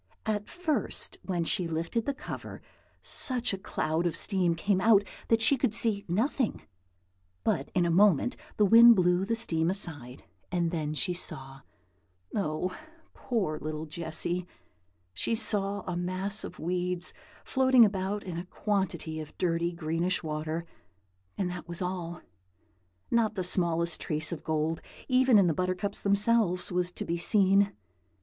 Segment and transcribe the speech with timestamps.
[0.25, 2.63] At first, when she lifted the cover,
[3.03, 6.63] such a cloud of steam came out that she could see nothing;
[7.43, 11.61] but in a moment the wind blew the steam aside, and then she saw,
[12.33, 12.75] oh,
[13.13, 14.47] poor little Jessy!
[15.13, 17.13] she saw a mass of weeds
[17.45, 20.65] floating about in a quantity of dirty, greenish water,
[21.37, 22.21] and that was all.
[23.11, 27.73] Not the smallest trace of gold, even in the buttercups themselves, was to be seen.